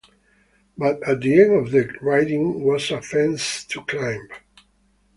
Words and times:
But 0.75 1.07
at 1.07 1.19
the 1.21 1.39
end 1.39 1.53
of 1.53 1.69
the 1.69 1.87
riding 2.01 2.63
was 2.63 2.89
a 2.89 3.03
fence 3.03 3.63
to 3.65 3.83
climb. 3.83 4.29